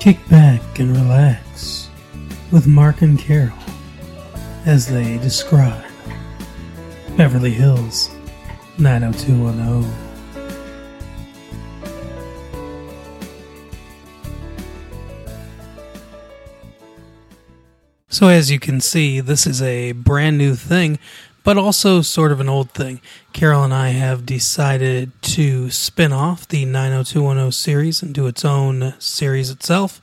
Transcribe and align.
Kick 0.00 0.28
back 0.28 0.78
and 0.78 0.96
relax 0.96 1.90
with 2.52 2.68
Mark 2.68 3.02
and 3.02 3.18
Carol 3.18 3.52
as 4.64 4.86
they 4.86 5.18
describe 5.18 5.84
Beverly 7.16 7.50
Hills 7.50 8.08
90210. 8.78 10.08
So, 18.08 18.28
as 18.28 18.50
you 18.50 18.58
can 18.58 18.80
see, 18.80 19.20
this 19.20 19.46
is 19.46 19.60
a 19.60 19.92
brand 19.92 20.38
new 20.38 20.54
thing, 20.54 20.98
but 21.48 21.56
also 21.56 22.02
sort 22.02 22.30
of 22.30 22.40
an 22.40 22.48
old 22.50 22.70
thing. 22.72 23.00
Carol 23.32 23.64
and 23.64 23.72
I 23.72 23.88
have 23.88 24.26
decided 24.26 25.12
to 25.22 25.70
spin 25.70 26.12
off 26.12 26.46
the 26.46 26.66
90210 26.66 27.52
series 27.52 28.02
and 28.02 28.12
do 28.12 28.26
its 28.26 28.44
own 28.44 28.92
series 28.98 29.48
itself, 29.48 29.98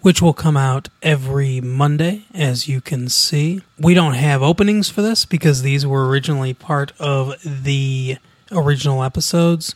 which 0.00 0.22
will 0.22 0.32
come 0.32 0.56
out 0.56 0.88
every 1.02 1.60
Monday, 1.60 2.24
as 2.32 2.68
you 2.68 2.80
can 2.80 3.10
see. 3.10 3.60
We 3.78 3.92
don't 3.92 4.14
have 4.14 4.42
openings 4.42 4.88
for 4.88 5.02
this 5.02 5.26
because 5.26 5.60
these 5.60 5.86
were 5.86 6.08
originally 6.08 6.54
part 6.54 6.98
of 6.98 7.34
the 7.44 8.16
original 8.50 9.04
episodes 9.04 9.74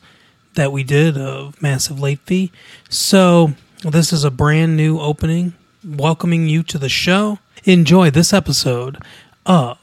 that 0.55 0.73
we 0.73 0.83
did 0.83 1.19
of 1.19 1.61
Massive 1.61 2.01
Late 2.01 2.21
Fee. 2.21 2.51
So, 2.89 3.53
this 3.85 4.15
is 4.15 4.25
a 4.25 4.31
brand 4.31 4.79
new 4.79 4.99
opening 4.99 5.53
welcoming 5.85 6.49
you 6.49 6.63
to 6.63 6.79
the 6.79 6.89
show. 6.89 7.39
Enjoy 7.65 8.09
this 8.09 8.33
episode 8.33 8.97
of 9.45 9.82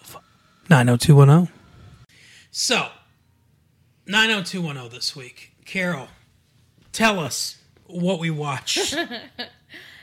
90210. 0.69 1.51
So, 2.51 2.89
90210 4.05 4.89
this 4.89 5.15
week. 5.15 5.53
Carol, 5.65 6.07
tell 6.91 7.19
us 7.19 7.57
what 7.85 8.19
we 8.19 8.29
watched. 8.29 8.95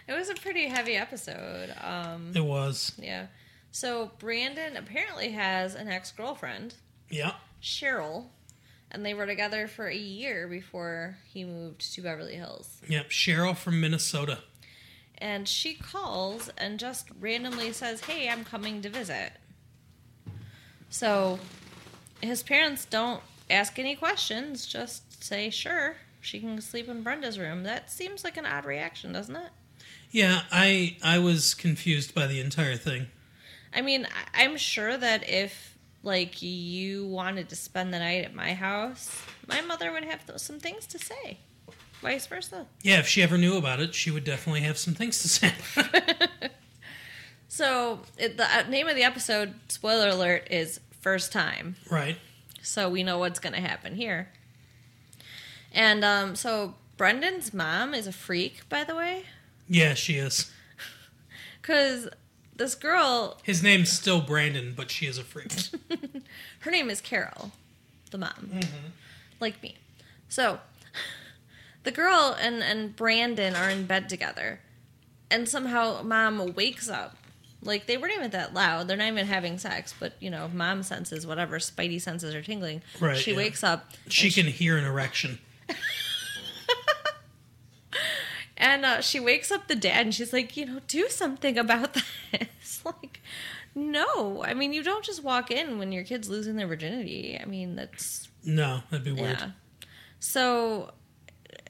It 0.08 0.12
was 0.16 0.28
a 0.28 0.34
pretty 0.36 0.68
heavy 0.68 0.94
episode. 0.94 1.74
Um, 1.82 2.30
it 2.32 2.44
was. 2.44 2.92
yeah. 2.96 3.26
So 3.72 4.12
Brandon 4.20 4.76
apparently 4.76 5.32
has 5.32 5.74
an 5.74 5.88
ex 5.88 6.12
girlfriend, 6.12 6.76
Yeah. 7.10 7.32
Cheryl, 7.60 8.26
and 8.92 9.04
they 9.04 9.14
were 9.14 9.26
together 9.26 9.66
for 9.66 9.88
a 9.88 9.96
year 9.96 10.46
before 10.46 11.16
he 11.26 11.42
moved 11.44 11.92
to 11.94 12.02
Beverly 12.02 12.36
Hills. 12.36 12.80
Yep. 12.88 13.08
Cheryl 13.10 13.56
from 13.56 13.80
Minnesota. 13.80 14.38
And 15.18 15.48
she 15.48 15.74
calls 15.74 16.50
and 16.56 16.78
just 16.78 17.08
randomly 17.18 17.72
says, 17.72 18.02
Hey, 18.02 18.28
I'm 18.28 18.44
coming 18.44 18.82
to 18.82 18.88
visit. 18.88 19.32
So 20.90 21.38
his 22.20 22.42
parents 22.42 22.84
don't 22.84 23.22
ask 23.50 23.78
any 23.78 23.96
questions, 23.96 24.66
just 24.66 25.22
say, 25.22 25.50
Sure, 25.50 25.96
she 26.20 26.40
can 26.40 26.60
sleep 26.60 26.88
in 26.88 27.02
Brenda's 27.02 27.38
room. 27.38 27.62
That 27.62 27.90
seems 27.90 28.24
like 28.24 28.36
an 28.36 28.46
odd 28.46 28.64
reaction, 28.64 29.12
doesn't 29.12 29.36
it? 29.36 29.50
Yeah, 30.10 30.42
I 30.50 30.96
I 31.02 31.18
was 31.18 31.54
confused 31.54 32.14
by 32.14 32.26
the 32.26 32.40
entire 32.40 32.76
thing. 32.76 33.08
I 33.74 33.82
mean, 33.82 34.06
I'm 34.34 34.56
sure 34.56 34.96
that 34.96 35.28
if 35.28 35.76
like 36.02 36.40
you 36.40 37.06
wanted 37.06 37.48
to 37.50 37.56
spend 37.56 37.92
the 37.92 37.98
night 37.98 38.24
at 38.24 38.34
my 38.34 38.54
house, 38.54 39.22
my 39.46 39.60
mother 39.60 39.92
would 39.92 40.04
have 40.04 40.26
th- 40.26 40.38
some 40.38 40.58
things 40.60 40.86
to 40.86 40.98
say. 40.98 41.38
Vice 42.00 42.26
versa. 42.26 42.66
Yeah, 42.82 42.98
if 42.98 43.06
she 43.08 43.22
ever 43.22 43.36
knew 43.38 43.56
about 43.56 43.80
it, 43.80 43.94
she 43.94 44.10
would 44.10 44.24
definitely 44.24 44.60
have 44.60 44.78
some 44.78 44.94
things 44.94 45.20
to 45.22 45.28
say. 45.28 45.52
So 47.56 48.00
it, 48.18 48.36
the 48.36 48.44
uh, 48.44 48.64
name 48.68 48.86
of 48.86 48.96
the 48.96 49.02
episode, 49.02 49.54
spoiler 49.68 50.08
alert, 50.08 50.46
is 50.50 50.78
first 51.00 51.32
time. 51.32 51.76
right. 51.90 52.18
So 52.60 52.90
we 52.90 53.02
know 53.02 53.16
what's 53.18 53.38
going 53.38 53.54
to 53.54 53.60
happen 53.62 53.94
here. 53.96 54.28
And 55.72 56.04
um, 56.04 56.36
so 56.36 56.74
Brendan's 56.98 57.54
mom 57.54 57.94
is 57.94 58.06
a 58.06 58.12
freak, 58.12 58.68
by 58.68 58.84
the 58.84 58.94
way, 58.94 59.22
Yeah, 59.68 59.94
she 59.94 60.16
is. 60.16 60.50
because 61.62 62.10
this 62.54 62.74
girl, 62.74 63.38
His 63.42 63.62
name's 63.62 63.90
still 63.90 64.20
Brandon, 64.20 64.74
but 64.76 64.90
she 64.90 65.06
is 65.06 65.16
a 65.16 65.24
freak. 65.24 65.50
her 66.60 66.70
name 66.70 66.90
is 66.90 67.00
Carol, 67.00 67.52
the 68.10 68.18
mom, 68.18 68.60
like 69.40 69.62
me. 69.62 69.76
So 70.28 70.58
the 71.84 71.90
girl 71.90 72.36
and 72.38 72.62
and 72.62 72.94
Brandon 72.94 73.54
are 73.56 73.70
in 73.70 73.86
bed 73.86 74.10
together, 74.10 74.60
and 75.30 75.48
somehow 75.48 76.02
mom 76.02 76.52
wakes 76.54 76.90
up. 76.90 77.16
Like 77.62 77.86
they 77.86 77.96
weren't 77.96 78.14
even 78.14 78.30
that 78.30 78.54
loud. 78.54 78.86
They're 78.86 78.96
not 78.96 79.08
even 79.08 79.26
having 79.26 79.58
sex, 79.58 79.94
but 79.98 80.12
you 80.20 80.30
know, 80.30 80.48
mom 80.52 80.82
senses 80.82 81.26
whatever 81.26 81.58
spidey 81.58 82.00
senses 82.00 82.34
are 82.34 82.42
tingling. 82.42 82.82
Right, 83.00 83.16
She 83.16 83.32
yeah. 83.32 83.36
wakes 83.38 83.64
up. 83.64 83.90
She 84.08 84.30
can 84.30 84.46
hear 84.46 84.76
an 84.76 84.84
erection. 84.84 85.38
And 88.58 88.86
uh, 88.86 89.02
she 89.02 89.20
wakes 89.20 89.52
up 89.52 89.68
the 89.68 89.74
dad 89.74 90.06
and 90.06 90.14
she's 90.14 90.32
like, 90.32 90.56
you 90.56 90.64
know, 90.64 90.80
do 90.88 91.08
something 91.10 91.58
about 91.58 91.92
this. 92.32 92.80
like, 92.86 93.20
no. 93.74 94.42
I 94.42 94.54
mean, 94.54 94.72
you 94.72 94.82
don't 94.82 95.04
just 95.04 95.22
walk 95.22 95.50
in 95.50 95.78
when 95.78 95.92
your 95.92 96.04
kid's 96.04 96.30
losing 96.30 96.56
their 96.56 96.66
virginity. 96.66 97.38
I 97.38 97.44
mean, 97.44 97.76
that's, 97.76 98.28
No, 98.44 98.80
that'd 98.90 99.04
be 99.04 99.12
weird. 99.12 99.38
yeah. 99.38 99.50
So 100.20 100.92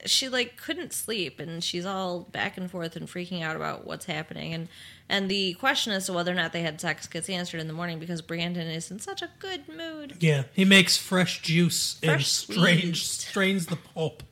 she 0.05 0.29
like 0.29 0.57
couldn't 0.57 0.93
sleep 0.93 1.39
and 1.39 1.63
she's 1.63 1.85
all 1.85 2.21
back 2.21 2.57
and 2.57 2.69
forth 2.69 2.95
and 2.95 3.07
freaking 3.07 3.41
out 3.41 3.55
about 3.55 3.85
what's 3.85 4.05
happening 4.05 4.53
and 4.53 4.67
and 5.09 5.29
the 5.29 5.53
question 5.53 5.93
as 5.93 6.05
to 6.05 6.13
whether 6.13 6.31
or 6.31 6.35
not 6.35 6.51
they 6.53 6.61
had 6.61 6.79
sex 6.81 7.07
gets 7.07 7.29
answered 7.29 7.59
in 7.61 7.67
the 7.67 7.73
morning 7.73 7.97
because 7.99 8.21
Brandon 8.21 8.67
is 8.67 8.91
in 8.91 8.99
such 8.99 9.21
a 9.21 9.29
good 9.39 9.67
mood. 9.69 10.17
Yeah, 10.19 10.43
he 10.53 10.65
makes 10.65 10.97
fresh 10.97 11.41
juice 11.41 11.97
and 12.03 12.11
Fresh 12.11 12.27
strange 12.27 13.05
squeezed. 13.05 13.21
strains 13.21 13.65
the 13.67 13.77
pulp. 13.77 14.23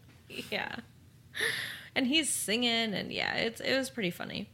Yeah. 0.52 0.76
And 1.96 2.08
he's 2.08 2.30
singing 2.30 2.94
and 2.94 3.12
yeah, 3.12 3.36
it's 3.36 3.62
it 3.62 3.78
was 3.78 3.90
pretty 3.90 4.12
funny. 4.12 4.50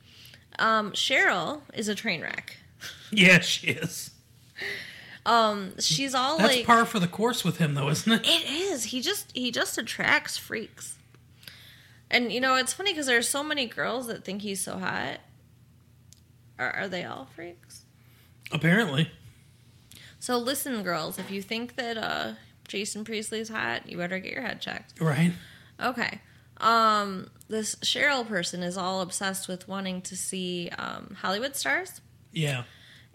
Um 0.60 0.92
Cheryl 0.92 1.62
is 1.74 1.88
a 1.88 1.96
train 1.96 2.22
wreck. 2.22 2.58
Yeah, 3.12 3.40
she 3.42 3.68
is. 3.68 4.12
Um, 5.26 5.74
she's 5.80 6.16
all 6.16 6.38
That's 6.38 6.56
like 6.56 6.66
par 6.66 6.86
for 6.86 7.00
the 7.00 7.08
course 7.08 7.44
with 7.44 7.58
him, 7.58 7.76
though, 7.76 7.90
isn't 7.90 8.12
it? 8.12 8.22
It 8.26 8.50
is. 8.50 8.71
He 8.86 9.02
just 9.02 9.32
he 9.36 9.52
just 9.52 9.78
attracts 9.78 10.38
freaks. 10.38 10.98
And 12.10 12.32
you 12.32 12.42
know, 12.42 12.56
it's 12.56 12.74
funny 12.74 12.92
because 12.92 13.06
there's 13.06 13.30
so 13.30 13.44
many 13.44 13.66
girls 13.66 14.08
that 14.08 14.24
think 14.24 14.42
he's 14.42 14.62
so 14.62 14.78
hot. 14.78 15.20
Are 16.60 16.72
are 16.72 16.88
they 16.88 17.04
all 17.04 17.28
freaks? 17.36 17.86
Apparently. 18.52 19.10
So 20.20 20.38
listen, 20.38 20.84
girls, 20.84 21.18
if 21.18 21.32
you 21.32 21.42
think 21.42 21.76
that 21.78 21.98
uh 21.98 22.34
Jason 22.68 23.04
Priestley's 23.04 23.50
hot, 23.50 23.90
you 23.90 23.98
better 23.98 24.20
get 24.20 24.32
your 24.34 24.44
head 24.44 24.62
checked. 24.62 25.00
Right. 25.00 25.34
Okay. 25.82 26.22
Um 26.58 27.30
this 27.48 27.76
Cheryl 27.76 28.28
person 28.28 28.62
is 28.64 28.78
all 28.78 29.02
obsessed 29.02 29.48
with 29.48 29.68
wanting 29.68 30.02
to 30.04 30.16
see 30.16 30.70
um 30.78 31.16
Hollywood 31.22 31.56
stars. 31.56 32.02
Yeah. 32.32 32.64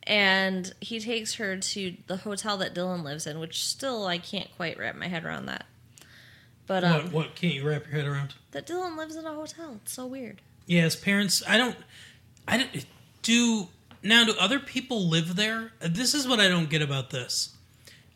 And 0.06 0.72
he 0.80 1.00
takes 1.00 1.34
her 1.34 1.56
to 1.56 1.96
the 2.06 2.18
hotel 2.18 2.56
that 2.58 2.74
Dylan 2.74 3.02
lives 3.02 3.26
in, 3.26 3.40
which 3.40 3.64
still 3.64 4.06
I 4.06 4.18
can't 4.18 4.48
quite 4.56 4.78
wrap 4.78 4.94
my 4.94 5.08
head 5.08 5.24
around 5.24 5.46
that. 5.46 5.66
But 6.66 6.84
um, 6.84 6.92
what? 6.92 7.12
What 7.12 7.34
can't 7.34 7.54
you 7.54 7.66
wrap 7.68 7.86
your 7.86 7.94
head 7.94 8.06
around? 8.06 8.34
that 8.56 8.66
Dylan 8.66 8.96
lives 8.96 9.16
in 9.16 9.26
a 9.26 9.34
hotel. 9.34 9.80
It's 9.82 9.92
so 9.92 10.06
weird. 10.06 10.40
Yeah, 10.66 10.82
his 10.82 10.96
parents. 10.96 11.42
I 11.46 11.58
don't. 11.58 11.76
I 12.48 12.56
don't. 12.58 12.86
Do 13.22 13.68
now? 14.02 14.24
Do 14.24 14.34
other 14.40 14.58
people 14.58 15.08
live 15.08 15.36
there? 15.36 15.72
This 15.80 16.14
is 16.14 16.26
what 16.26 16.40
I 16.40 16.48
don't 16.48 16.70
get 16.70 16.82
about 16.82 17.10
this. 17.10 17.54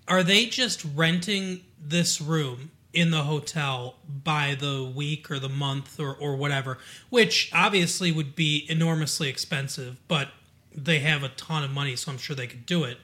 Are 0.09 0.23
they 0.23 0.47
just 0.47 0.85
renting 0.97 1.61
this 1.81 2.21
room 2.21 2.71
in 2.93 3.11
the 3.11 3.23
hotel 3.23 3.97
by 4.25 4.57
the 4.59 4.91
week 4.93 5.31
or 5.31 5.39
the 5.39 5.49
month 5.49 6.01
or, 6.01 6.15
or 6.15 6.35
whatever? 6.37 6.79
Which 7.11 7.51
obviously 7.53 8.11
would 8.11 8.35
be 8.35 8.67
enormously 8.69 9.29
expensive, 9.29 9.99
but 10.09 10.29
they 10.75 11.01
have 11.01 11.23
a 11.23 11.29
ton 11.31 11.65
of 11.65 11.71
money, 11.71 11.97
so 11.97 12.13
I'm 12.13 12.19
sure 12.19 12.37
they 12.37 12.47
could 12.47 12.67
do 12.67 12.85
it. 12.85 12.99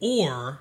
Or 0.00 0.60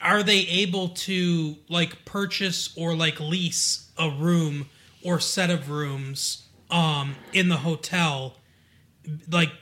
are 0.00 0.22
they 0.22 0.38
able 0.38 0.88
to 0.88 1.56
like 1.68 2.04
purchase 2.04 2.74
or 2.76 2.94
like 2.94 3.20
lease 3.20 3.90
a 3.98 4.10
room 4.10 4.68
or 5.04 5.20
set 5.20 5.50
of 5.50 5.70
rooms 5.70 6.46
um 6.70 7.16
in 7.32 7.48
the 7.48 7.58
hotel? 7.58 8.36
Like 9.30 9.52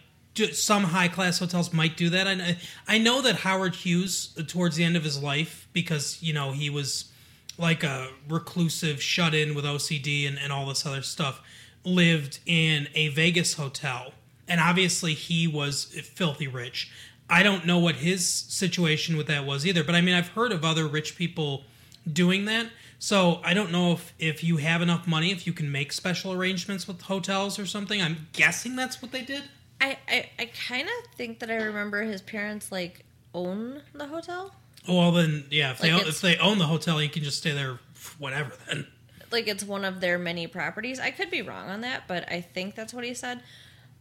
some 0.52 0.84
high 0.84 1.08
class 1.08 1.38
hotels 1.38 1.72
might 1.72 1.96
do 1.96 2.10
that. 2.10 2.26
I, 2.26 2.34
kn- 2.34 2.56
I 2.88 2.98
know 2.98 3.22
that 3.22 3.36
howard 3.36 3.74
hughes 3.76 4.36
towards 4.48 4.76
the 4.76 4.84
end 4.84 4.96
of 4.96 5.04
his 5.04 5.22
life 5.22 5.68
because 5.72 6.22
you 6.22 6.32
know 6.32 6.52
he 6.52 6.70
was 6.70 7.12
like 7.58 7.84
a 7.84 8.08
reclusive 8.28 9.00
shut 9.00 9.32
in 9.32 9.54
with 9.54 9.64
ocd 9.64 10.28
and, 10.28 10.38
and 10.38 10.52
all 10.52 10.66
this 10.66 10.84
other 10.84 11.02
stuff 11.02 11.40
lived 11.84 12.40
in 12.46 12.88
a 12.94 13.08
vegas 13.08 13.54
hotel 13.54 14.12
and 14.48 14.60
obviously 14.60 15.14
he 15.14 15.46
was 15.46 15.84
filthy 16.14 16.46
rich 16.48 16.90
I 17.28 17.42
don't 17.42 17.64
know 17.64 17.78
what 17.78 17.96
his 17.96 18.28
situation 18.28 19.16
with 19.16 19.28
that 19.28 19.46
was 19.46 19.66
either, 19.66 19.82
but 19.82 19.94
I 19.94 20.00
mean, 20.00 20.14
I've 20.14 20.28
heard 20.28 20.52
of 20.52 20.64
other 20.64 20.86
rich 20.86 21.16
people 21.16 21.64
doing 22.10 22.44
that. 22.46 22.68
So 22.98 23.40
I 23.42 23.54
don't 23.54 23.72
know 23.72 23.92
if 23.92 24.14
if 24.18 24.44
you 24.44 24.58
have 24.58 24.82
enough 24.82 25.06
money, 25.06 25.30
if 25.30 25.46
you 25.46 25.52
can 25.52 25.70
make 25.70 25.92
special 25.92 26.32
arrangements 26.32 26.86
with 26.86 27.02
hotels 27.02 27.58
or 27.58 27.66
something. 27.66 28.00
I'm 28.00 28.28
guessing 28.32 28.76
that's 28.76 29.00
what 29.02 29.12
they 29.12 29.22
did. 29.22 29.44
I, 29.80 29.98
I, 30.08 30.30
I 30.38 30.50
kind 30.68 30.88
of 30.88 31.16
think 31.16 31.40
that 31.40 31.50
I 31.50 31.56
remember 31.56 32.02
his 32.02 32.22
parents 32.22 32.70
like 32.70 33.04
own 33.34 33.82
the 33.92 34.06
hotel. 34.06 34.54
Oh, 34.86 34.98
well, 34.98 35.12
then 35.12 35.44
yeah, 35.50 35.72
if 35.72 35.78
they 35.78 35.90
own, 35.90 36.00
if 36.00 36.20
they 36.20 36.36
own 36.36 36.58
the 36.58 36.66
hotel, 36.66 37.02
you 37.02 37.08
can 37.08 37.24
just 37.24 37.38
stay 37.38 37.52
there 37.52 37.78
whatever. 38.18 38.52
Then 38.68 38.86
like 39.30 39.48
it's 39.48 39.64
one 39.64 39.84
of 39.84 40.00
their 40.00 40.18
many 40.18 40.46
properties. 40.46 41.00
I 41.00 41.10
could 41.10 41.30
be 41.30 41.42
wrong 41.42 41.68
on 41.68 41.80
that, 41.80 42.04
but 42.06 42.30
I 42.30 42.42
think 42.42 42.74
that's 42.74 42.94
what 42.94 43.04
he 43.04 43.14
said. 43.14 43.40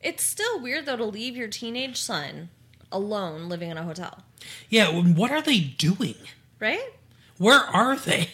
It's 0.03 0.23
still 0.23 0.59
weird 0.59 0.85
though 0.85 0.97
to 0.97 1.05
leave 1.05 1.35
your 1.35 1.47
teenage 1.47 1.97
son 1.99 2.49
alone 2.91 3.49
living 3.49 3.71
in 3.71 3.77
a 3.77 3.83
hotel, 3.83 4.23
Yeah, 4.69 4.87
what 4.91 5.31
are 5.31 5.41
they 5.41 5.59
doing? 5.59 6.15
right? 6.59 6.91
Where 7.39 7.59
are 7.59 7.95
they? 7.95 8.29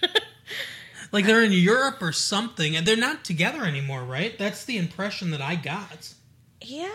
like 1.12 1.26
they're 1.26 1.42
in 1.42 1.52
Europe 1.52 2.00
or 2.00 2.12
something, 2.12 2.76
and 2.76 2.86
they're 2.86 2.96
not 2.96 3.24
together 3.24 3.64
anymore, 3.64 4.04
right? 4.04 4.38
That's 4.38 4.64
the 4.64 4.78
impression 4.78 5.30
that 5.32 5.40
I 5.40 5.56
got. 5.56 6.14
Yeah, 6.62 6.88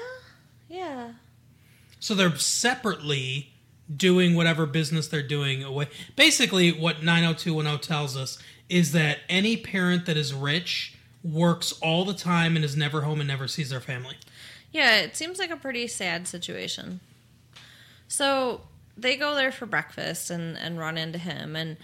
yeah. 0.69 1.11
So 1.99 2.15
they're 2.15 2.35
separately 2.37 3.51
doing 3.93 4.35
whatever 4.35 4.65
business 4.65 5.07
they're 5.07 5.21
doing 5.21 5.63
away. 5.63 5.89
Basically, 6.15 6.71
what 6.71 7.03
90210 7.03 7.79
tells 7.81 8.15
us 8.15 8.39
is 8.69 8.91
that 8.93 9.19
any 9.27 9.57
parent 9.57 10.05
that 10.05 10.15
is 10.17 10.33
rich 10.33 10.95
works 11.23 11.73
all 11.81 12.05
the 12.05 12.13
time 12.13 12.55
and 12.55 12.63
is 12.63 12.77
never 12.77 13.01
home 13.01 13.19
and 13.19 13.27
never 13.27 13.47
sees 13.47 13.69
their 13.69 13.79
family. 13.81 14.15
Yeah, 14.71 14.97
it 14.97 15.15
seems 15.15 15.39
like 15.39 15.49
a 15.49 15.57
pretty 15.57 15.87
sad 15.87 16.27
situation. 16.27 16.99
So 18.07 18.61
they 18.97 19.15
go 19.15 19.35
there 19.35 19.51
for 19.51 19.65
breakfast 19.65 20.29
and, 20.29 20.57
and 20.57 20.77
run 20.77 20.97
into 20.97 21.17
him 21.17 21.55
and 21.55 21.77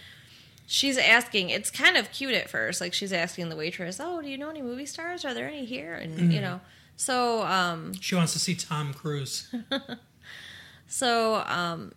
she's 0.66 0.98
asking 0.98 1.50
it's 1.50 1.70
kind 1.70 1.96
of 1.96 2.10
cute 2.12 2.34
at 2.34 2.50
first, 2.50 2.80
like 2.80 2.92
she's 2.92 3.12
asking 3.12 3.48
the 3.48 3.56
waitress, 3.56 4.00
Oh, 4.00 4.20
do 4.20 4.28
you 4.28 4.38
know 4.38 4.50
any 4.50 4.62
movie 4.62 4.86
stars? 4.86 5.24
Are 5.24 5.34
there 5.34 5.48
any 5.48 5.64
here? 5.64 5.94
And 5.94 6.32
you 6.32 6.40
know. 6.40 6.60
So 6.96 7.42
um 7.44 7.94
She 8.00 8.14
wants 8.14 8.32
to 8.32 8.38
see 8.38 8.54
Tom 8.54 8.92
Cruise. 8.94 9.52
so 10.86 11.42
um 11.46 11.92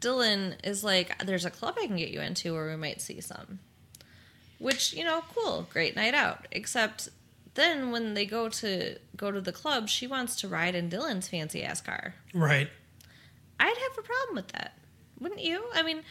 Dylan 0.00 0.54
is 0.64 0.84
like, 0.84 1.24
There's 1.24 1.44
a 1.44 1.50
club 1.50 1.76
I 1.80 1.86
can 1.86 1.96
get 1.96 2.10
you 2.10 2.20
into 2.20 2.52
where 2.52 2.68
we 2.68 2.76
might 2.76 3.00
see 3.00 3.20
some. 3.20 3.60
Which, 4.64 4.92
you 4.94 5.04
know, 5.04 5.22
cool, 5.34 5.66
great 5.72 5.94
night 5.94 6.14
out. 6.14 6.46
Except 6.50 7.08
then 7.54 7.90
when 7.90 8.14
they 8.14 8.24
go 8.26 8.48
to 8.48 8.96
go 9.16 9.30
to 9.30 9.40
the 9.40 9.52
club, 9.52 9.88
she 9.88 10.06
wants 10.06 10.36
to 10.36 10.48
ride 10.48 10.74
in 10.74 10.88
Dylan's 10.90 11.28
fancy 11.28 11.62
ass 11.62 11.80
car. 11.80 12.14
right. 12.32 12.68
I'd 13.60 13.76
have 13.76 13.98
a 13.98 14.02
problem 14.02 14.34
with 14.36 14.48
that. 14.48 14.76
Wouldn't 15.20 15.40
you? 15.42 15.62
I 15.74 15.82
mean, 15.82 16.02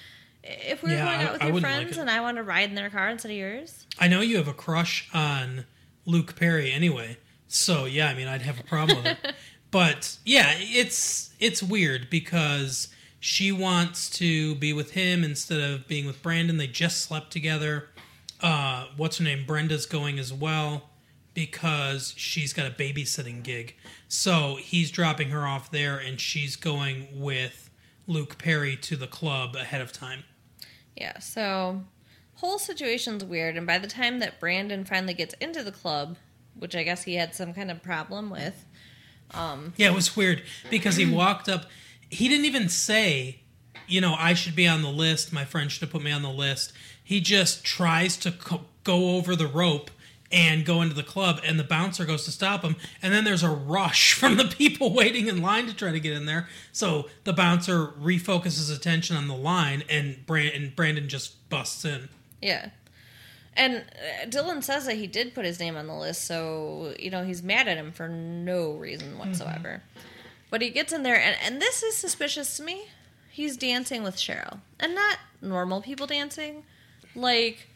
if 0.44 0.82
we 0.82 0.90
were 0.92 0.96
Yeah, 0.96 1.06
going 1.06 1.28
out 1.28 1.34
with 1.34 1.42
I 1.42 1.46
your 1.48 1.54
like 1.56 1.62
friends 1.64 1.98
and 1.98 2.10
I 2.10 2.22
want 2.22 2.38
to 2.38 2.44
ride 2.44 2.70
in 2.70 2.76
their 2.76 2.90
car 2.90 3.10
instead 3.10 3.32
of 3.32 3.38
yours, 3.38 3.86
I 4.00 4.08
know 4.08 4.22
you 4.22 4.38
have 4.38 4.48
a 4.48 4.54
crush 4.54 5.10
on 5.14 5.66
Luke 6.06 6.36
Perry 6.38 6.72
anyway. 6.72 7.18
So 7.48 7.86
yeah, 7.86 8.08
I 8.08 8.14
mean 8.14 8.28
I'd 8.28 8.44
have 8.44 8.60
a 8.60 8.64
problem 8.64 8.98
with 9.04 9.18
it. 9.24 9.34
But 9.72 10.20
yeah, 10.24 10.54
it's 10.60 11.34
it's 11.40 11.64
weird 11.64 12.08
because 12.12 12.90
she 13.20 13.52
wants 13.52 14.08
to 14.12 14.54
be 14.56 14.72
with 14.72 14.92
him 14.92 15.24
instead 15.24 15.60
of 15.62 15.88
being 15.88 16.06
with 16.06 16.22
Brandon. 16.22 16.58
They 16.58 16.68
just 16.68 17.02
slept 17.02 17.32
together. 17.32 17.90
Uh, 18.44 18.88
what's 18.98 19.18
her 19.18 19.24
name? 19.24 19.46
Brenda's 19.48 19.86
going 19.86 20.20
as 20.20 20.32
well 20.34 20.90
because 21.34 22.14
she's 22.18 22.54
got 22.54 22.68
a 22.68 22.70
babysitting 22.70 23.42
gig. 23.42 23.76
So 24.08 24.58
he's 24.58 24.92
dropping 24.92 25.30
her 25.30 25.48
off 25.48 25.72
there 25.72 25.98
and 25.98 26.20
she's 26.20 26.56
going 26.56 27.08
with 27.20 27.70
Luke 28.06 28.38
Perry 28.38 28.76
to 28.76 28.96
the 28.96 29.08
club 29.08 29.56
ahead 29.56 29.82
of 29.82 29.92
time. 29.92 30.26
yeah. 30.96 31.18
So 31.20 31.84
whole 32.36 32.60
situation's 32.60 33.24
weird. 33.24 33.56
And 33.58 33.66
by 33.66 33.78
the 33.78 33.88
time 33.88 34.20
that 34.20 34.40
Brandon 34.40 34.84
finally 34.84 35.14
gets 35.14 35.34
into 35.36 35.64
the 35.64 35.72
club, 35.72 36.18
which 36.60 36.76
I 36.76 36.84
guess 36.84 37.04
he 37.04 37.16
had 37.16 37.34
some 37.34 37.54
kind 37.54 37.72
of 37.72 37.82
problem 37.82 38.30
with, 38.30 38.66
Um, 39.32 39.74
Yeah, 39.78 39.88
it 39.88 39.96
was 39.96 40.16
weird 40.16 40.44
because 40.70 40.98
he 40.98 41.10
walked 41.10 41.48
up. 41.50 41.66
He 42.10 42.28
didn't 42.28 42.46
even 42.46 42.70
say, 42.70 43.40
you 43.88 44.02
know, 44.02 44.16
I 44.18 44.34
should 44.34 44.56
be 44.56 44.68
on 44.68 44.82
the 44.82 44.90
list. 44.90 45.32
My 45.34 45.46
friend 45.46 45.72
should 45.72 45.82
have 45.82 45.92
put 45.92 46.04
me 46.04 46.12
on 46.12 46.22
the 46.22 46.30
list. 46.30 46.74
He 47.04 47.20
just 47.20 47.64
tries 47.64 48.18
to 48.18 48.32
co- 48.32 48.66
go 48.84 49.16
over 49.18 49.36
the 49.36 49.48
rope 49.48 49.92
and 50.32 50.66
go 50.66 50.82
into 50.82 50.96
the 50.96 51.04
club, 51.04 51.40
and 51.46 51.60
the 51.60 51.64
bouncer 51.64 52.06
goes 52.06 52.26
to 52.26 52.32
stop 52.32 52.64
him. 52.64 52.76
And 53.04 53.14
then 53.14 53.24
there's 53.24 53.44
a 53.44 53.50
rush 53.50 54.14
from 54.20 54.38
the 54.38 54.46
people 54.46 54.94
waiting 54.94 55.28
in 55.28 55.42
line 55.42 55.68
to 55.68 55.76
try 55.76 55.92
to 55.92 56.00
get 56.00 56.14
in 56.14 56.26
there. 56.26 56.48
So 56.72 57.08
the 57.24 57.34
bouncer 57.34 57.88
refocuses 57.88 58.76
attention 58.76 59.16
on 59.16 59.28
the 59.28 59.36
line, 59.36 59.84
and, 59.90 60.26
Brand- 60.26 60.56
and 60.56 60.76
Brandon 60.76 61.08
just 61.08 61.50
busts 61.50 61.86
in. 61.86 62.10
yeah. 62.42 62.70
And 63.56 63.76
uh, 64.24 64.26
Dylan 64.30 64.64
says 64.64 64.88
that 64.88 64.96
he 64.96 65.06
did 65.06 65.36
put 65.36 65.46
his 65.46 65.60
name 65.60 65.76
on 65.78 65.86
the 65.86 65.94
list, 65.94 66.26
so 66.26 66.96
you 66.98 67.12
know 67.12 67.24
he's 67.24 67.44
mad 67.44 67.68
at 67.68 67.78
him 67.78 67.92
for 67.92 68.08
no 68.10 68.72
reason 68.72 69.20
whatsoever. 69.20 69.84
But 70.50 70.64
he 70.64 70.72
gets 70.72 70.92
in 70.92 71.04
there, 71.04 71.20
and, 71.22 71.36
and 71.46 71.62
this 71.62 71.84
is 71.84 71.96
suspicious 71.96 72.58
to 72.58 72.64
me. 72.64 72.86
He's 73.34 73.58
dancing 73.58 74.04
with 74.04 74.16
Cheryl, 74.16 74.60
and 74.80 74.94
not 74.94 75.18
normal 75.42 75.82
people 75.82 76.06
dancing. 76.06 76.66
Like 77.16 77.68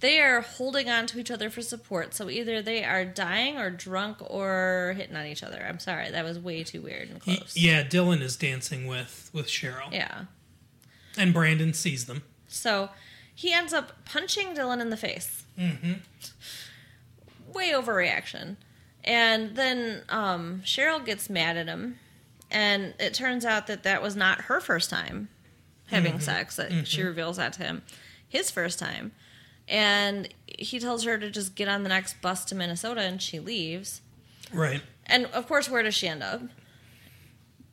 they 0.00 0.20
are 0.20 0.42
holding 0.42 0.90
on 0.90 1.06
to 1.06 1.18
each 1.18 1.30
other 1.30 1.48
for 1.48 1.62
support. 1.62 2.12
So 2.12 2.28
either 2.28 2.60
they 2.60 2.84
are 2.84 3.06
dying 3.06 3.56
or 3.56 3.70
drunk 3.70 4.18
or 4.20 4.92
hitting 4.94 5.16
on 5.16 5.24
each 5.24 5.42
other. 5.42 5.64
I'm 5.66 5.78
sorry, 5.78 6.10
that 6.10 6.22
was 6.22 6.38
way 6.38 6.64
too 6.64 6.82
weird 6.82 7.08
and 7.08 7.18
close. 7.18 7.54
yeah, 7.56 7.82
Dylan 7.82 8.20
is 8.20 8.36
dancing 8.36 8.86
with 8.86 9.30
with 9.32 9.46
Cheryl, 9.46 9.90
yeah. 9.90 10.24
and 11.16 11.32
Brandon 11.32 11.72
sees 11.72 12.04
them. 12.04 12.22
So 12.46 12.90
he 13.34 13.54
ends 13.54 13.72
up 13.72 14.04
punching 14.04 14.54
Dylan 14.54 14.82
in 14.82 14.90
the 14.90 14.98
face. 14.98 15.46
Mm-hmm. 15.58 15.92
Way 17.54 17.70
overreaction. 17.70 18.56
And 19.02 19.56
then 19.56 20.02
um, 20.10 20.60
Cheryl 20.62 21.02
gets 21.02 21.30
mad 21.30 21.56
at 21.56 21.68
him. 21.68 21.98
And 22.50 22.94
it 22.98 23.14
turns 23.14 23.44
out 23.44 23.66
that 23.68 23.82
that 23.84 24.02
was 24.02 24.16
not 24.16 24.42
her 24.42 24.60
first 24.60 24.90
time 24.90 25.28
having 25.86 26.14
mm-hmm. 26.14 26.20
sex. 26.20 26.56
That 26.56 26.86
She 26.86 26.98
mm-hmm. 26.98 27.08
reveals 27.08 27.36
that 27.36 27.52
to 27.54 27.62
him. 27.62 27.82
His 28.28 28.50
first 28.50 28.78
time. 28.78 29.12
And 29.68 30.28
he 30.46 30.80
tells 30.80 31.04
her 31.04 31.16
to 31.18 31.30
just 31.30 31.54
get 31.54 31.68
on 31.68 31.84
the 31.84 31.88
next 31.88 32.20
bus 32.20 32.44
to 32.46 32.54
Minnesota 32.54 33.02
and 33.02 33.22
she 33.22 33.38
leaves. 33.38 34.00
Right, 34.52 34.82
And 35.06 35.26
of 35.26 35.46
course, 35.46 35.68
where 35.70 35.82
does 35.82 35.94
she 35.94 36.08
end 36.08 36.24
up? 36.24 36.42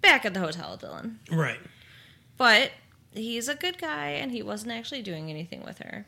Back 0.02 0.26
at 0.26 0.36
the 0.36 0.40
hotel, 0.40 0.78
Dylan. 0.78 1.16
right. 1.32 1.60
But 2.38 2.72
he's 3.14 3.48
a 3.48 3.56
good 3.56 3.80
guy 3.80 4.10
and 4.10 4.32
he 4.32 4.44
wasn't 4.44 4.74
actually 4.74 5.02
doing 5.02 5.32
anything 5.32 5.64
with 5.64 5.80
her. 5.80 6.06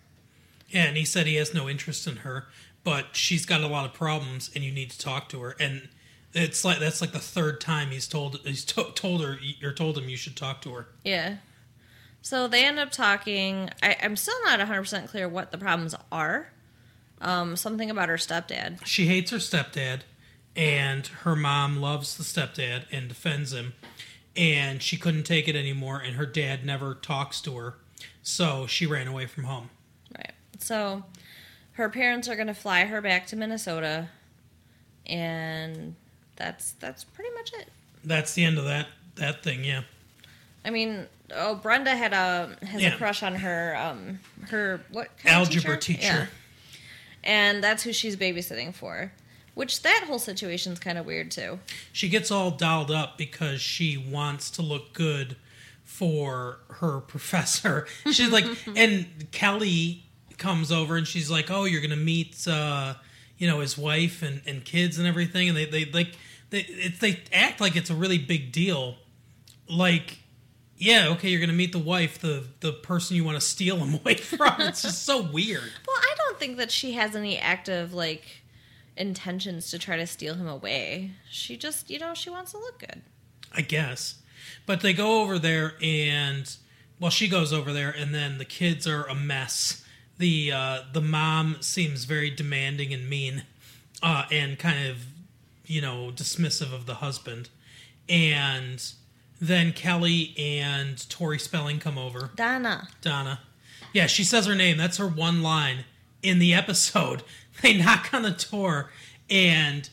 Yeah, 0.70 0.84
and 0.84 0.96
he 0.96 1.06
said 1.06 1.26
he 1.26 1.36
has 1.36 1.54
no 1.54 1.68
interest 1.68 2.06
in 2.06 2.18
her, 2.18 2.48
but 2.84 3.16
she's 3.16 3.46
got 3.46 3.62
a 3.62 3.68
lot 3.68 3.86
of 3.86 3.94
problems, 3.94 4.52
and 4.54 4.64
you 4.64 4.72
need 4.72 4.92
to 4.92 5.00
talk 5.00 5.28
to 5.30 5.42
her. 5.42 5.56
And 5.60 5.90
it's 6.34 6.64
like 6.64 6.80
that's 6.80 7.02
like 7.02 7.12
the 7.12 7.20
third 7.20 7.60
time 7.60 7.90
he's 7.90 8.08
told 8.08 8.40
he's 8.44 8.64
to, 8.66 8.92
told 8.94 9.24
her 9.24 9.40
or 9.64 9.74
told 9.74 9.98
him 9.98 10.10
you 10.10 10.18
should 10.18 10.36
talk 10.36 10.62
to 10.62 10.74
her. 10.74 10.88
Yeah. 11.04 11.38
So 12.22 12.48
they 12.48 12.66
end 12.66 12.80
up 12.80 12.92
talking. 12.92 13.70
I, 13.82 13.96
I'm 14.04 14.16
still 14.16 14.36
not 14.44 14.60
100% 14.60 15.08
clear 15.08 15.28
what 15.28 15.52
the 15.52 15.58
problems 15.58 15.96
are. 16.12 16.52
Um, 17.22 17.56
something 17.56 17.90
about 17.90 18.10
her 18.10 18.16
stepdad. 18.16 18.86
She 18.86 19.08
hates 19.08 19.32
her 19.32 19.38
stepdad, 19.38 20.02
and 20.56 21.06
her 21.08 21.36
mom 21.36 21.78
loves 21.78 22.16
the 22.16 22.24
stepdad 22.24 22.84
and 22.92 23.10
defends 23.10 23.54
him. 23.54 23.74
And 24.36 24.82
she 24.82 24.96
couldn't 24.96 25.24
take 25.24 25.48
it 25.48 25.56
anymore, 25.56 26.00
and 26.00 26.16
her 26.16 26.26
dad 26.26 26.66
never 26.66 26.94
talks 26.94 27.42
to 27.42 27.58
her, 27.58 27.76
so 28.22 28.68
she 28.68 28.86
ran 28.86 29.08
away 29.08 29.26
from 29.26 29.46
home. 29.46 29.70
Right. 30.16 30.32
So 30.60 31.04
her 31.74 31.90
parents 31.90 32.30
are 32.30 32.36
going 32.36 32.48
to 32.48 32.54
fly 32.54 32.86
her 32.86 33.02
back 33.02 33.28
to 33.28 33.36
Minnesota. 33.36 34.10
And 35.06 35.96
that's 36.40 36.72
that's 36.80 37.04
pretty 37.04 37.30
much 37.36 37.52
it. 37.54 37.68
That's 38.04 38.34
the 38.34 38.44
end 38.46 38.58
of 38.58 38.66
that 38.66 38.88
that 39.16 39.44
thing. 39.44 39.64
Yeah, 39.64 39.82
I 40.66 40.72
mean, 40.72 41.06
oh, 41.36 41.54
Brenda 41.56 41.96
had 41.96 42.14
a 42.14 42.56
has 42.66 42.82
Yeah. 42.82 42.96
a 42.96 42.98
crush 42.98 43.22
on 43.22 43.36
her 43.36 43.76
um 43.78 44.20
her 44.50 44.82
what 44.92 45.10
kind 45.20 45.36
of 45.42 45.48
algebra 45.48 45.78
teacher. 45.78 46.02
Yeah. 46.02 46.26
And 47.24 47.62
that's 47.64 47.84
who 47.84 47.92
she's 47.94 48.16
babysitting 48.16 48.74
for. 48.74 49.12
Which 49.54 49.82
that 49.82 50.06
whole 50.08 50.20
situation's 50.20 50.80
kind 50.80 50.98
of 50.98 51.06
weird 51.06 51.32
too. 51.32 51.60
she 51.92 52.08
gets 52.08 52.32
all 52.32 52.50
dolled 52.50 52.90
up 52.92 53.18
because 53.18 53.60
she 53.60 53.98
wants 53.98 54.50
to 54.52 54.62
look 54.62 54.94
good 54.94 55.36
for 55.84 56.60
her 56.76 57.00
professor. 57.14 57.86
She's 58.10 58.30
like, 58.30 58.46
and 58.78 59.06
Kelly 59.32 60.04
comes 60.38 60.72
over 60.72 60.96
and 60.96 61.06
she's 61.06 61.30
like, 61.30 61.52
"Oh, 61.52 61.66
you're 61.66 61.82
gonna 61.82 61.98
meet, 61.98 62.48
uh, 62.48 62.94
you 63.40 63.48
know, 63.48 63.62
his 63.62 63.76
wife 63.76 64.22
and, 64.22 64.42
and 64.46 64.64
kids 64.64 65.00
and 65.00 65.08
everything." 65.08 65.50
And 65.50 65.58
they 65.58 65.66
they 65.66 65.86
like 65.86 66.16
they 66.52 66.60
it, 66.60 67.00
they 67.00 67.20
act 67.34 67.60
like 67.60 67.76
it's 67.76 67.90
a 67.90 67.96
really 67.96 68.20
big 68.20 68.52
deal. 68.52 68.98
Like, 69.68 70.20
yeah, 70.78 71.08
okay, 71.10 71.30
you're 71.30 71.40
gonna 71.40 71.54
meet 71.54 71.72
the 71.72 71.80
wife, 71.80 72.20
the 72.20 72.46
the 72.60 72.72
person 72.72 73.16
you 73.16 73.24
want 73.24 73.38
to 73.38 73.46
steal 73.46 73.78
him 73.78 73.94
away 74.00 74.16
from. 74.16 74.62
It's 74.62 74.84
just 74.84 75.04
so 75.04 75.22
weird. 75.22 75.64
Well, 75.88 75.98
I 76.00 76.16
don't 76.18 76.38
think 76.38 76.58
that 76.58 76.70
she 76.70 76.92
has 76.94 77.16
any 77.16 77.38
active 77.40 77.94
like 77.94 78.44
intentions 78.96 79.72
to 79.72 79.80
try 79.80 79.98
to 79.98 80.06
steal 80.06 80.36
him 80.36 80.48
away. 80.48 81.12
She 81.30 81.58
just, 81.58 81.90
you 81.90 81.98
know, 81.98 82.14
she 82.14 82.30
wants 82.30 82.52
to 82.52 82.58
look 82.58 82.80
good. 82.80 83.02
I 83.52 83.62
guess. 83.62 84.16
But 84.66 84.82
they 84.82 84.94
go 84.94 85.22
over 85.22 85.40
there 85.40 85.74
and 85.82 86.56
well 87.00 87.10
she 87.12 87.28
goes 87.28 87.52
over 87.52 87.74
there 87.74 87.90
and 87.90 88.14
then 88.14 88.38
the 88.38 88.46
kids 88.46 88.86
are 88.88 89.06
a 89.06 89.16
mess. 89.16 89.84
The 90.20 90.52
uh 90.52 90.80
the 90.94 91.02
mom 91.02 91.58
seems 91.62 92.04
very 92.06 92.30
demanding 92.30 92.94
and 92.94 93.10
mean 93.10 93.44
uh 94.04 94.26
and 94.32 94.60
kind 94.60 94.88
of 94.88 95.06
you 95.66 95.82
know 95.82 96.12
dismissive 96.14 96.74
of 96.74 96.86
the 96.86 96.96
husband. 96.96 97.50
And 98.08 98.84
then 99.42 99.74
Kelly 99.74 100.34
and 100.38 101.10
Tori 101.10 101.40
Spelling 101.40 101.80
come 101.80 101.98
over. 101.98 102.32
Donna. 102.36 102.88
Donna. 103.02 103.40
Yeah, 103.94 104.06
she 104.08 104.24
says 104.24 104.46
her 104.46 104.56
name. 104.56 104.78
That's 104.78 104.98
her 104.98 105.08
one 105.08 105.42
line 105.42 105.86
in 106.22 106.40
the 106.40 106.54
episode, 106.54 107.24
they 107.62 107.78
knock 107.78 108.14
on 108.14 108.24
the 108.24 108.32
door 108.32 108.90
and 109.30 109.90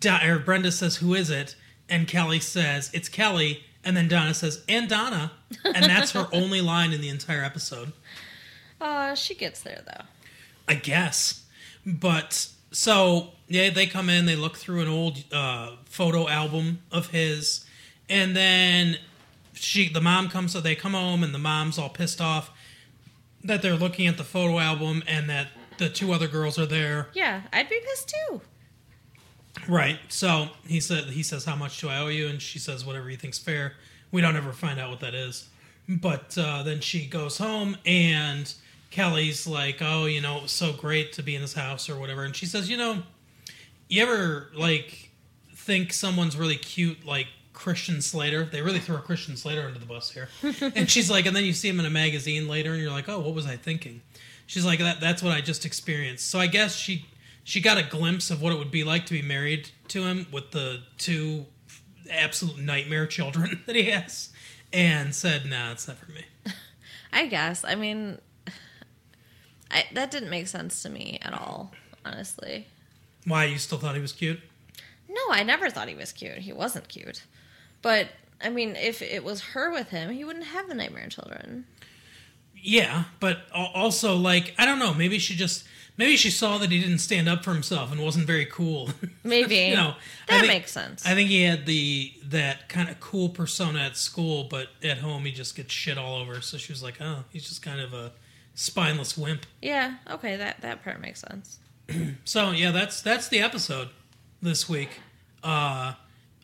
Di- 0.00 0.38
Brenda 0.44 0.70
says, 0.70 0.96
"Who 0.96 1.14
is 1.14 1.30
it?" 1.30 1.56
And 1.88 2.06
Kelly 2.06 2.40
says, 2.40 2.90
"It's 2.92 3.08
Kelly." 3.08 3.64
And 3.84 3.96
then 3.96 4.08
Donna 4.08 4.34
says, 4.34 4.62
"And 4.68 4.88
Donna," 4.88 5.32
and 5.64 5.84
that's 5.84 6.12
her 6.12 6.28
only 6.32 6.60
line 6.60 6.92
in 6.92 7.00
the 7.00 7.08
entire 7.08 7.42
episode. 7.42 7.92
Uh, 8.80 9.14
she 9.14 9.34
gets 9.34 9.62
there 9.62 9.82
though. 9.86 10.04
I 10.68 10.74
guess. 10.74 11.44
But 11.84 12.48
so 12.70 13.30
yeah, 13.48 13.70
they 13.70 13.86
come 13.86 14.08
in, 14.10 14.26
they 14.26 14.36
look 14.36 14.56
through 14.56 14.82
an 14.82 14.88
old 14.88 15.24
uh, 15.32 15.72
photo 15.86 16.28
album 16.28 16.80
of 16.92 17.10
his, 17.10 17.64
and 18.08 18.36
then 18.36 18.98
she, 19.54 19.88
the 19.88 20.00
mom 20.00 20.28
comes. 20.28 20.52
So 20.52 20.60
they 20.60 20.74
come 20.74 20.92
home, 20.92 21.22
and 21.22 21.34
the 21.34 21.38
mom's 21.38 21.78
all 21.78 21.88
pissed 21.88 22.20
off 22.20 22.50
that 23.44 23.62
they're 23.62 23.76
looking 23.76 24.06
at 24.06 24.16
the 24.16 24.24
photo 24.24 24.58
album 24.58 25.02
and 25.06 25.30
that 25.30 25.48
the 25.78 25.88
two 25.88 26.12
other 26.12 26.28
girls 26.28 26.58
are 26.58 26.66
there. 26.66 27.08
Yeah, 27.14 27.42
I'd 27.52 27.68
be 27.68 27.80
pissed 27.80 28.14
too. 28.28 28.40
Right. 29.68 29.98
So 30.08 30.48
he 30.66 30.80
said 30.80 31.04
he 31.04 31.22
says, 31.22 31.44
"How 31.44 31.56
much 31.56 31.80
do 31.80 31.88
I 31.88 31.98
owe 31.98 32.08
you?" 32.08 32.28
And 32.28 32.40
she 32.40 32.58
says, 32.58 32.84
"Whatever 32.84 33.10
you 33.10 33.16
think's 33.16 33.38
fair." 33.38 33.74
We 34.10 34.20
don't 34.22 34.36
ever 34.36 34.52
find 34.52 34.80
out 34.80 34.90
what 34.90 35.00
that 35.00 35.14
is. 35.14 35.48
But 35.88 36.36
uh, 36.38 36.62
then 36.62 36.80
she 36.80 37.06
goes 37.06 37.38
home 37.38 37.76
and 37.84 38.52
Kelly's 38.90 39.46
like, 39.46 39.78
"Oh, 39.80 40.06
you 40.06 40.20
know, 40.20 40.38
it 40.38 40.42
was 40.44 40.52
so 40.52 40.72
great 40.72 41.12
to 41.14 41.22
be 41.22 41.34
in 41.34 41.42
this 41.42 41.54
house 41.54 41.88
or 41.88 41.98
whatever." 41.98 42.24
And 42.24 42.34
she 42.34 42.46
says, 42.46 42.70
"You 42.70 42.76
know, 42.76 43.02
you 43.88 44.02
ever 44.02 44.50
like 44.54 45.10
think 45.54 45.92
someone's 45.92 46.36
really 46.36 46.56
cute, 46.56 47.04
like 47.04 47.26
Christian 47.52 48.00
Slater? 48.00 48.44
They 48.44 48.62
really 48.62 48.78
throw 48.78 48.98
Christian 48.98 49.36
Slater 49.36 49.66
under 49.66 49.78
the 49.78 49.86
bus 49.86 50.10
here." 50.10 50.28
and 50.74 50.90
she's 50.90 51.10
like, 51.10 51.26
and 51.26 51.36
then 51.36 51.44
you 51.44 51.52
see 51.52 51.68
him 51.68 51.80
in 51.80 51.86
a 51.86 51.90
magazine 51.90 52.48
later, 52.48 52.72
and 52.72 52.82
you're 52.82 52.90
like, 52.90 53.08
"Oh, 53.08 53.20
what 53.20 53.34
was 53.34 53.46
I 53.46 53.56
thinking?" 53.56 54.02
She's 54.46 54.64
like, 54.64 54.78
"That 54.78 55.00
that's 55.00 55.22
what 55.22 55.32
I 55.32 55.40
just 55.40 55.66
experienced." 55.66 56.30
So 56.30 56.38
I 56.38 56.46
guess 56.46 56.74
she 56.74 57.06
she 57.44 57.60
got 57.60 57.78
a 57.78 57.82
glimpse 57.82 58.30
of 58.30 58.40
what 58.42 58.52
it 58.52 58.58
would 58.58 58.70
be 58.70 58.84
like 58.84 59.06
to 59.06 59.12
be 59.12 59.22
married 59.22 59.70
to 59.88 60.04
him 60.04 60.26
with 60.32 60.50
the 60.50 60.82
two 60.96 61.46
absolute 62.10 62.58
nightmare 62.58 63.06
children 63.06 63.62
that 63.66 63.76
he 63.76 63.84
has, 63.84 64.30
and 64.72 65.14
said, 65.14 65.44
"Nah, 65.44 65.72
it's 65.72 65.86
not 65.86 65.98
for 65.98 66.10
me." 66.10 66.24
I 67.12 67.26
guess. 67.26 67.64
I 67.64 67.74
mean, 67.74 68.18
I, 69.70 69.84
that 69.92 70.10
didn't 70.10 70.30
make 70.30 70.48
sense 70.48 70.82
to 70.82 70.88
me 70.88 71.18
at 71.22 71.32
all, 71.34 71.72
honestly. 72.04 72.66
Why 73.26 73.44
you 73.44 73.58
still 73.58 73.78
thought 73.78 73.94
he 73.94 74.00
was 74.00 74.12
cute? 74.12 74.40
No, 75.08 75.20
I 75.30 75.42
never 75.42 75.70
thought 75.70 75.88
he 75.88 75.94
was 75.94 76.12
cute. 76.12 76.38
He 76.38 76.52
wasn't 76.52 76.88
cute. 76.88 77.22
But, 77.82 78.08
I 78.42 78.48
mean, 78.50 78.76
if 78.76 79.02
it 79.02 79.24
was 79.24 79.40
her 79.40 79.70
with 79.70 79.88
him, 79.88 80.10
he 80.12 80.24
wouldn't 80.24 80.46
have 80.46 80.68
the 80.68 80.74
nightmare 80.74 81.08
children. 81.08 81.64
Yeah, 82.60 83.04
but 83.20 83.42
also 83.54 84.16
like 84.16 84.52
I 84.58 84.66
don't 84.66 84.80
know. 84.80 84.92
Maybe 84.92 85.20
she 85.20 85.36
just 85.36 85.64
maybe 85.96 86.16
she 86.16 86.28
saw 86.28 86.58
that 86.58 86.72
he 86.72 86.80
didn't 86.80 86.98
stand 86.98 87.28
up 87.28 87.44
for 87.44 87.52
himself 87.54 87.92
and 87.92 88.02
wasn't 88.02 88.26
very 88.26 88.46
cool. 88.46 88.90
Maybe. 89.22 89.56
you 89.58 89.76
know, 89.76 89.94
That 90.26 90.40
think- 90.40 90.48
makes 90.52 90.72
sense. 90.72 91.06
I 91.06 91.14
think 91.14 91.30
he 91.30 91.44
had 91.44 91.66
the 91.66 92.12
that 92.24 92.68
kind 92.68 92.88
of 92.88 92.98
cool 92.98 93.28
persona 93.28 93.78
at 93.78 93.96
school, 93.96 94.42
but 94.50 94.68
at 94.82 94.98
home 94.98 95.24
he 95.24 95.30
just 95.30 95.54
gets 95.54 95.72
shit 95.72 95.96
all 95.98 96.16
over. 96.16 96.40
So 96.40 96.58
she 96.58 96.72
was 96.72 96.82
like, 96.82 96.96
"Oh, 97.00 97.22
he's 97.30 97.48
just 97.48 97.62
kind 97.62 97.80
of 97.80 97.92
a 97.94 98.10
spineless 98.58 99.16
wimp." 99.16 99.46
yeah, 99.62 99.96
okay, 100.10 100.36
that, 100.36 100.60
that 100.60 100.82
part 100.82 101.00
makes 101.00 101.20
sense. 101.20 101.58
So 102.24 102.50
yeah, 102.50 102.70
that's 102.70 103.00
that's 103.00 103.28
the 103.28 103.40
episode 103.40 103.88
this 104.42 104.68
week. 104.68 105.00
Uh, 105.42 105.94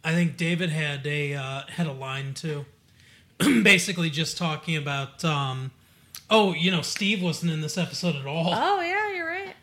I 0.03 0.13
think 0.13 0.37
David 0.37 0.71
had 0.71 1.07
a 1.07 1.35
uh, 1.35 1.63
had 1.69 1.87
a 1.87 1.93
line 1.93 2.33
too, 2.33 2.65
basically 3.39 4.09
just 4.11 4.39
talking 4.39 4.77
about. 4.77 5.25
Um, 5.25 5.71
oh, 6.31 6.55
you 6.55 6.71
know, 6.71 6.81
Steve 6.83 7.23
wasn't 7.23 7.53
in 7.53 7.61
this 7.61 7.77
episode 7.77 8.17
at 8.17 8.27
all. 8.27 8.53
Oh, 8.55 8.81
yeah, 8.81 9.13
you're 9.15 9.27
right. 9.27 9.55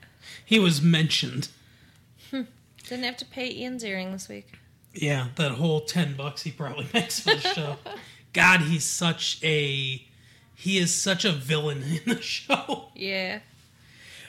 He 0.46 0.60
was 0.60 0.82
mentioned. 0.82 1.48
Didn't 2.32 3.06
have 3.06 3.18
to 3.18 3.26
pay 3.26 3.50
Ian 3.50 3.78
Ziering 3.78 4.12
this 4.12 4.28
week. 4.28 4.60
Yeah, 4.94 5.30
that 5.36 5.52
whole 5.54 5.82
ten 5.82 6.16
bucks 6.16 6.44
he 6.44 6.52
probably 6.52 6.88
makes 6.94 7.22
for 7.22 7.36
the 7.36 7.40
show. 7.40 7.78
God, 8.34 8.62
he's 8.62 8.86
such 8.86 9.40
a 9.44 10.06
he 10.62 10.78
is 10.78 10.94
such 10.94 11.26
a 11.26 11.32
villain 11.32 11.84
in 12.06 12.14
the 12.14 12.22
show. 12.22 12.90
Yeah. 12.96 13.40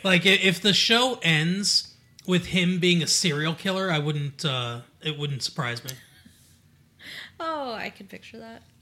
Like 0.03 0.25
if 0.25 0.63
the 0.63 0.73
show 0.73 1.19
ends 1.23 1.95
with 2.27 2.47
him 2.47 2.79
being 2.79 3.03
a 3.03 3.07
serial 3.07 3.55
killer, 3.55 3.91
I 3.91 3.99
wouldn't 3.99 4.43
uh 4.45 4.81
it 5.03 5.19
wouldn't 5.19 5.43
surprise 5.43 5.85
me. 5.85 5.91
Oh, 7.39 7.75
I 7.75 7.91
can 7.91 8.07
picture 8.07 8.39
that. 8.39 8.63